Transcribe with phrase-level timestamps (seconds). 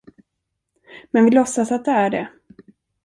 [1.11, 2.29] Men vi låtsas att det är det.